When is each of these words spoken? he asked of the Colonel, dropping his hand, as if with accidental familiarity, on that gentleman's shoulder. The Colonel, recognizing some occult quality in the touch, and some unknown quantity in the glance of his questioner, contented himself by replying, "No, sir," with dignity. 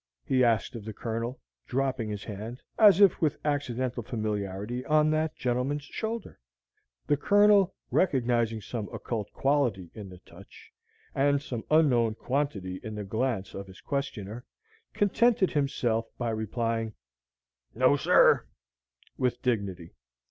he 0.25 0.43
asked 0.43 0.73
of 0.73 0.83
the 0.83 0.93
Colonel, 0.95 1.39
dropping 1.67 2.09
his 2.09 2.23
hand, 2.23 2.59
as 2.79 2.99
if 2.99 3.21
with 3.21 3.37
accidental 3.45 4.01
familiarity, 4.01 4.83
on 4.85 5.11
that 5.11 5.35
gentleman's 5.35 5.83
shoulder. 5.83 6.39
The 7.05 7.17
Colonel, 7.17 7.75
recognizing 7.91 8.61
some 8.61 8.89
occult 8.91 9.31
quality 9.31 9.91
in 9.93 10.09
the 10.09 10.17
touch, 10.17 10.71
and 11.13 11.39
some 11.39 11.63
unknown 11.69 12.15
quantity 12.15 12.77
in 12.81 12.95
the 12.95 13.03
glance 13.03 13.53
of 13.53 13.67
his 13.67 13.79
questioner, 13.79 14.43
contented 14.95 15.51
himself 15.51 16.07
by 16.17 16.31
replying, 16.31 16.95
"No, 17.75 17.95
sir," 17.95 18.47
with 19.19 19.39
dignity. 19.43 19.93